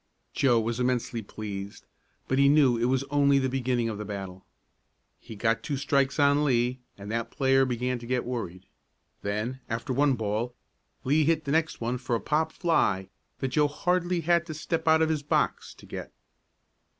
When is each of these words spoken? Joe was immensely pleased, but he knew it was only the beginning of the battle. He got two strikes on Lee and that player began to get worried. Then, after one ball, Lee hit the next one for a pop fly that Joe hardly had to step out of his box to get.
Joe 0.33 0.59
was 0.59 0.79
immensely 0.79 1.21
pleased, 1.21 1.85
but 2.27 2.39
he 2.39 2.49
knew 2.49 2.75
it 2.75 2.85
was 2.85 3.03
only 3.11 3.37
the 3.37 3.49
beginning 3.49 3.87
of 3.87 3.99
the 3.99 4.03
battle. 4.03 4.43
He 5.19 5.35
got 5.35 5.61
two 5.61 5.77
strikes 5.77 6.17
on 6.19 6.43
Lee 6.43 6.79
and 6.97 7.11
that 7.11 7.29
player 7.29 7.65
began 7.65 7.99
to 7.99 8.07
get 8.07 8.25
worried. 8.25 8.65
Then, 9.21 9.59
after 9.69 9.93
one 9.93 10.15
ball, 10.15 10.55
Lee 11.03 11.25
hit 11.25 11.45
the 11.45 11.51
next 11.51 11.81
one 11.81 11.99
for 11.99 12.15
a 12.15 12.19
pop 12.19 12.51
fly 12.51 13.09
that 13.41 13.49
Joe 13.49 13.67
hardly 13.67 14.21
had 14.21 14.47
to 14.47 14.55
step 14.55 14.87
out 14.87 15.03
of 15.03 15.09
his 15.09 15.21
box 15.21 15.71
to 15.75 15.85
get. 15.85 16.11